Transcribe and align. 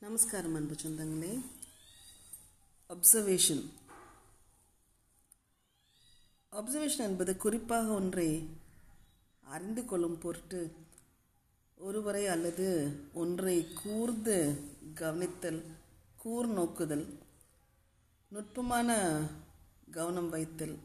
நமஸ்காரம் 0.00 0.54
அன்பு 0.54 0.74
சொந்தங்களே. 0.74 1.40
அப்சர்வேஷன் 2.88 3.62
அப்சர்வேஷன் 6.52 7.06
என்பது 7.08 7.36
குறிப்பாக 7.36 7.88
ஒன்றை 7.88 8.48
அறிந்து 9.44 9.84
கொள்ளும் 9.84 10.18
பொருட்டு 10.18 10.60
ஒருவரை 11.78 12.26
அல்லது 12.26 12.68
ஒன்றை 13.12 13.72
கூர்ந்து 13.82 14.36
கவனித்தல் 14.94 15.62
கூர் 16.16 16.48
நோக்குதல் 16.48 17.06
நுட்பமான 18.28 18.98
கவனம் 19.90 20.28
வைத்தல் 20.28 20.78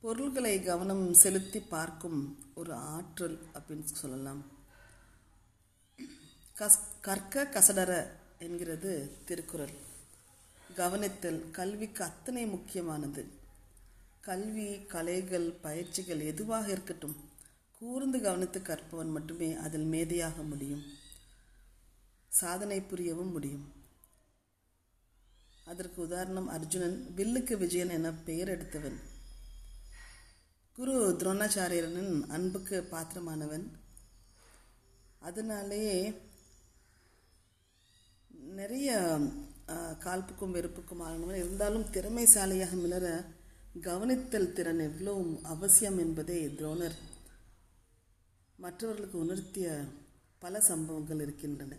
பொருள்களை 0.00 0.62
கவனம் 0.62 1.14
செலுத்தி 1.14 1.60
பார்க்கும் 1.60 2.20
ஒரு 2.54 2.74
ஆற்றல் 2.74 3.38
அப்படின்னு 3.54 3.82
சொல்லலாம். 3.82 4.57
கஸ் 6.58 6.78
கற்க 7.00 7.44
கசடர 7.44 8.06
என்கிறது 8.38 9.10
திருக்குறள். 9.24 9.70
கவனித்தல் 10.74 11.50
கல்விக்கு 11.50 12.04
அத்தனை 12.04 12.46
முக்கியமானது. 12.46 13.26
கல்வி 14.20 14.84
கலைகள் 14.84 15.50
பயிற்சிகள் 15.50 16.20
எதுவாக 16.20 16.70
இருக்கட்டும் 16.70 17.16
கூர்ந்து 17.78 18.20
கவனித்து 18.20 18.60
கற்பவன் 18.60 19.10
மட்டுமே 19.10 19.54
அதில் 19.54 19.90
மேதையாக 19.92 20.48
முடியும். 20.48 20.82
சாதனை 22.28 22.80
புரியவும் 22.80 23.30
முடியும். 23.30 23.72
அதற்கு 25.64 26.02
உதாரணம் 26.02 26.48
அர்ஜுனன் 26.48 27.12
வில்லுக்கு 27.16 27.56
விஜயன் 27.56 27.88
என 27.88 28.12
பெயர் 28.12 28.48
எடுத்தவன். 28.48 29.00
குரு 30.72 31.16
துரோணாச்சாரியரனின் 31.18 32.26
அன்புக்கு 32.26 32.88
பாத்திரமானவன். 32.90 33.70
அதனாலேயே 35.18 36.26
நிறைய 38.38 39.18
காழ்ப்புக்கும் 40.04 40.54
வெறுப்புக்கும் 40.56 41.02
ஆகணும் 41.02 41.34
இருந்தாலும் 41.34 41.84
திறமைசாலியாக 41.84 42.70
மிளர 42.82 43.24
கவனித்தல் 43.80 44.52
திறன் 44.52 44.78
எவ்வளோ 44.78 45.24
அவசியம் 45.42 45.98
என்பதை 45.98 46.48
துரோணர். 46.48 46.96
மற்றவர்களுக்கு 48.56 49.24
உணர்த்திய 49.24 49.84
பல 50.38 50.60
சம்பவங்கள் 50.60 51.20
இருக்கின்றன. 51.20 51.76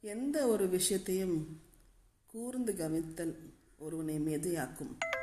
எந்த 0.00 0.46
ஒரு 0.46 0.68
விஷயத்தையும் 0.68 1.60
கூர்ந்து 2.26 2.72
கவனித்தல் 2.76 3.36
ஒருவனை 3.78 4.18
மேதையாக்கும். 4.18 5.17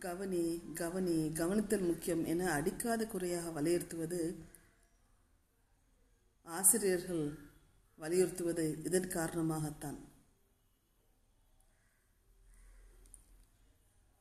கவனி 0.00 0.72
கவனி 0.74 1.32
கவனித்தல் 1.32 1.86
முக்கியம் 1.86 2.24
என 2.24 2.50
அடிக்காத 2.50 3.06
குறையாக 3.06 3.50
வலியுறுத்துவது 3.50 4.36
ஆசிரியர்கள் 6.44 7.38
வலியுறுத்துவது 7.98 8.82
இதன் 8.84 9.08
காரணமாகத்தான். 9.08 9.98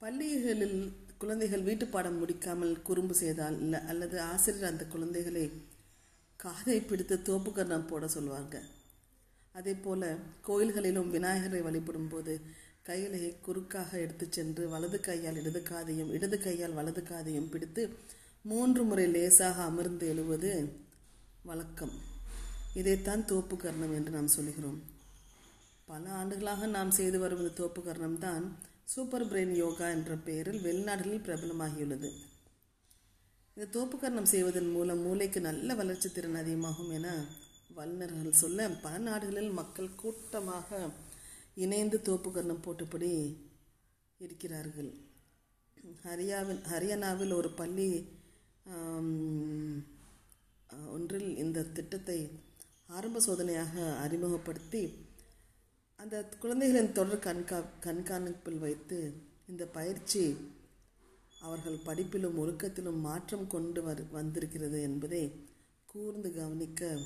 பள்ளிகளில் 0.02 0.94
குழந்தைகள் 1.18 1.62
வீட்டு 1.62 1.86
பாடம் 1.88 2.18
முடிக்காமல் 2.22 2.82
குறும்பு 2.82 3.14
செய்தால் 3.14 3.60
இல்லை 3.60 3.80
அல்லது 3.86 4.22
ஆசிரியர் 4.22 4.72
அந்த 4.72 4.86
குழந்தைகளை 4.86 5.52
காதை 6.38 6.82
பிடித்து 6.82 7.16
தோப்புக்கரணம் 7.16 7.88
போட 7.88 8.06
சொல்வாங்க 8.06 8.56
அதே 9.52 9.74
போல 9.74 10.18
கோயில்களிலும் 10.48 11.10
விநாயகரை 11.10 11.62
வழிபடும் 11.62 12.10
போது 12.10 12.42
கைகளை 12.86 13.20
குறுக்காக 13.42 13.92
எடுத்து 13.98 14.26
சென்று 14.30 14.64
வலது 14.70 15.00
கையால் 15.00 15.38
இடது 15.42 15.60
காதையும் 15.70 16.10
இடது 16.12 16.38
கையால் 16.38 16.74
வலது 16.74 17.02
காதையும் 17.02 17.50
பிடித்து 17.50 17.84
மூன்று 18.42 18.84
முறை 18.84 19.06
லேசாக 19.08 19.58
அமர்ந்து 19.64 20.06
எழுவது. 20.08 20.52
வழக்கம். 21.44 21.94
இதைத்தான் 22.74 23.26
தோப்பு 23.26 23.56
கர்ணம் 23.56 23.94
என்று 23.94 24.12
நாம் 24.12 24.28
சொல்கிறோம் 24.28 24.80
பல 25.86 26.10
ஆண்டுகளாக 26.10 26.68
நாம் 26.68 26.92
செய்து 26.92 27.20
வரும் 27.20 27.38
இந்த 27.38 27.54
தோப்பு 27.54 27.82
கர்ணம் 27.82 28.18
தான் 28.18 28.44
சூப்பர் 28.86 29.26
பிரெயின் 29.32 29.56
யோகா 29.56 29.88
என்ற 29.90 30.16
பெயரில் 30.16 30.60
வெளிநாடுகளில் 30.66 31.26
பிரபலமாகியுள்ளது. 31.28 32.10
இந்த 33.58 33.66
தோப்பு 33.72 33.98
கர்ணம் 33.98 34.32
செய்வதன் 34.34 34.70
மூலம் 34.72 35.02
மூளைக்கு 35.02 35.42
நல்ல 35.42 35.74
வளர்ச்சி 35.74 36.12
திறன் 36.12 36.36
அதிகமாகும் 36.36 36.92
என 36.92 37.08
வல்லுநர்கள் 37.76 38.42
சொல்ல 38.44 38.70
பல 38.86 38.98
நாடுகளில் 38.98 39.52
மக்கள் 39.52 39.96
கூட்டமாக 39.96 40.70
இணைந்து 41.56 41.98
தோப்பு 42.02 42.30
கர்ணம் 42.32 42.64
போட்டபடி 42.66 43.12
இருக்கிறார்கள். 44.18 44.92
ஹரியாவில் 46.06 46.62
ஹரியானாவில் 46.72 47.34
ஒரு 47.40 47.50
பள்ளி 47.60 47.90
ஒன்றில் 50.96 51.30
இந்த 51.44 51.66
திட்டத்தை 51.78 52.20
ஆரம்ப 52.98 53.20
சோதனையாக 53.26 53.76
அறிமுகப்படுத்தி 54.04 54.84
அந்த 56.00 56.16
குழந்தைகளின் 56.42 56.96
தொடர் 56.98 57.26
கண்கா 57.26 57.60
கண்காணிப்பில் 57.86 58.60
வைத்து 58.60 59.00
இந்த 59.52 59.64
பயிற்சி 59.78 60.24
அவர்கள் 61.42 61.86
படிப்பிலும் 61.88 62.40
ஒழுக்கத்திலும் 62.44 63.00
மாற்றம் 63.08 63.48
கொண்டு 63.48 63.84
வரு 63.84 64.04
வந்திருக்கிறது 64.12 64.80
என்பதை 64.82 65.24
கூர்ந்து 65.86 66.30
கவனிக்க 66.34 66.98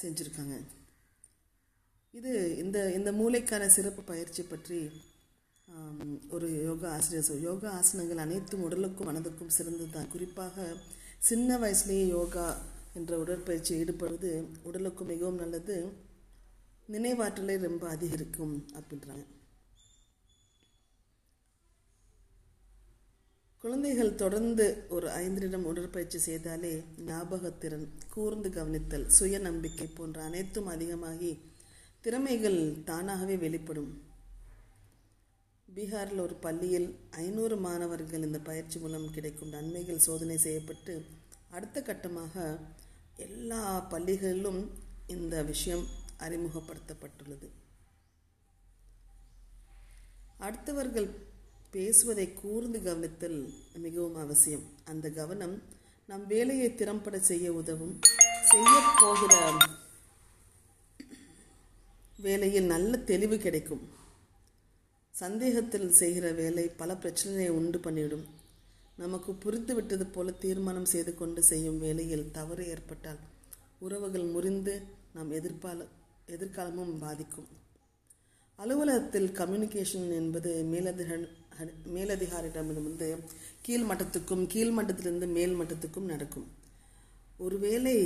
செஞ்சுருக்காங்க. 0.00 0.56
இது 2.14 2.32
இந்த 2.56 2.92
இந்த 2.92 3.12
மூளைக்கான 3.12 3.66
சிறப்பு 3.66 4.02
பயிற்சி 4.02 4.42
பற்றி 4.42 4.78
ஒரு 6.30 6.48
யோகா 6.64 6.88
ஆசிரியர் 6.88 7.26
சொல் 7.28 7.40
யோகா 7.40 7.68
ஆசனங்கள் 7.70 8.16
அனைத்தும் 8.16 8.62
உடலுக்கும் 8.62 9.08
மனதுக்கும் 9.08 9.48
சிறந்தது 9.48 9.90
தான் 9.90 10.10
குறிப்பாக 10.10 10.66
சின்ன 11.20 11.56
வயசுலேயே 11.58 12.06
யோகா 12.08 12.46
என்ற 12.94 13.18
உடற்பயிற்சி 13.18 13.72
ஈடுபடுவது 13.74 14.30
உடலுக்கும் 14.62 15.06
மிகவும் 15.06 15.34
நல்லது. 15.34 15.76
நினைவாற்றலை 16.88 17.56
ரொம்ப 17.58 17.88
அதிகரிக்கும் 17.88 18.54
அப்படின்றாங்க. 18.74 19.24
குழந்தைகள் 23.64 24.14
தொடர்ந்து 24.14 24.66
ஒரு 24.88 25.06
ஐந்திரிடம் 25.20 25.62
உடற்பயிற்சி 25.62 26.18
செய்தாலே 26.26 26.72
ஞாபகத்திறன் 27.04 27.86
கூர்ந்து 28.14 28.50
கவனித்தல் 28.50 29.06
சுய 29.08 29.38
நம்பிக்கை 29.38 29.86
போன்ற 29.88 30.22
அனைத்தும் 30.22 30.66
அதிகமாகி 30.66 31.32
திறமைகள் 32.04 32.82
தானாகவே 32.84 33.36
வெளிப்படும். 33.36 34.02
பீகாரில் 35.74 36.20
ஒரு 36.20 36.34
பள்ளியில் 36.34 36.98
ஐநூறு 37.10 37.56
மாணவர்கள் 37.56 38.22
இந்த 38.22 38.38
பயிற்சி 38.38 38.78
மூலம் 38.78 39.10
கிடைக்கும் 39.10 39.48
நன்மைகள் 39.48 39.98
சோதனை 39.98 40.36
செய்யப்பட்டு 40.36 41.04
அடுத்த 41.50 41.82
கட்டமாக 41.82 42.58
எல்லா 43.16 43.86
பள்ளிகளிலும் 43.90 44.68
இந்த 45.06 45.42
விஷயம் 45.42 45.86
அறிமுகப்படுத்தப்பட்டுள்ளது. 46.18 47.48
அடுத்தவர்கள் 50.40 51.08
பேசுவதை 51.70 52.32
கூர்ந்து 52.32 52.82
கவனித்தல் 52.82 53.52
மிகவும் 53.74 54.16
அவசியம். 54.16 54.62
அந்த 54.84 55.10
கவனம் 55.10 55.62
நம் 56.06 56.26
வேலையை 56.26 56.74
திறம்பட 56.74 57.18
செய்ய 57.18 57.52
உதவும் 57.52 57.98
செய்ய 58.50 58.94
போகிற 59.00 59.34
வேலையில் 62.24 62.70
நல்ல 62.74 62.92
தெளிவு 63.10 63.36
கிடைக்கும். 63.38 63.84
சந்தேகத்தில் 65.14 65.90
செய்கிற 66.00 66.32
வேலை 66.32 66.64
பல 66.80 66.90
பிரச்சனையை 66.96 67.50
உண்டு 67.50 67.78
பண்ணிவிடும். 67.78 68.24
நமக்கு 68.96 69.30
புரிந்து 69.34 69.72
விட்டது 69.74 70.06
போல 70.06 70.30
தீர்மானம் 70.44 70.90
செய்து 70.92 71.12
கொண்டு 71.14 71.40
செய்யும் 71.42 71.78
வேலையில் 71.78 72.30
தவறு 72.32 72.64
ஏற்பட்டால் 72.66 73.20
உறவுகள் 73.78 74.26
முறிந்து 74.34 74.74
நாம் 75.14 75.32
எதிர்பால 75.32 75.86
எதிர்காலமும் 76.28 76.98
பாதிக்கும். 76.98 77.48
அலுவலகத்தில் 78.58 79.30
கம்யூனிகேஷன் 79.40 80.08
என்பது 80.20 80.50
மேலதிக 80.72 81.10
மேலதிகாரிடமிருந்து 81.94 83.08
கீழ் 83.62 83.86
மட்டத்துக்கும் 83.90 84.46
கீழ் 84.46 85.26
மேல் 85.26 85.58
மட்டத்துக்கும் 85.60 86.10
நடக்கும். 86.12 86.46
ஒருவேளை 87.38 87.96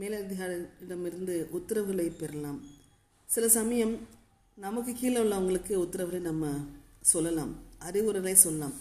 மேலதிகாரிடமிருந்து 0.00 1.36
உத்தரவுகளை 1.58 2.08
பெறலாம். 2.10 2.80
சில 3.32 3.48
சமயம் 3.48 3.94
நமக்கு 4.56 4.92
கீழே 4.94 5.18
உள்ளவங்களுக்கு 5.20 5.74
உத்தரவுகளை 5.74 6.20
நம்ம 6.20 6.46
சொல்லலாம் 7.00 7.52
அறிவுரைகளை 7.78 8.34
சொல்லலாம். 8.34 8.74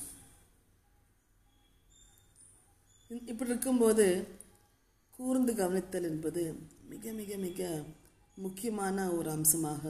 இப்படி 3.32 3.50
இருக்கும்போது 3.50 4.28
கூர்ந்து 5.18 5.54
கவனித்தல் 5.54 6.10
என்பது 6.12 6.44
மிக 6.90 7.12
மிக 7.12 7.38
மிக 7.48 7.84
முக்கியமான 8.36 9.08
ஒரு 9.12 9.30
அம்சமாக 9.38 9.84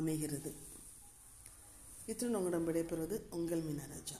அமைகிறது. 0.00 0.52
இத்துடன் 2.06 2.38
உங்களிடம் 2.40 2.68
விடைபெறுவது 2.68 3.18
உங்கள் 3.30 3.66
மீனராஜா. 3.68 4.18